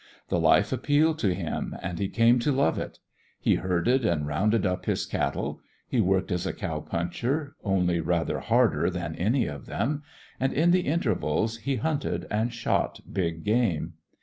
[0.29, 2.97] The life appealed to him and he came to love it.
[3.39, 8.39] He herded and rounded up his cattle, he worked as a cow puncher, only rather
[8.39, 10.01] harder than any of them,
[10.39, 13.93] and in the intervals he hunted and shot big game.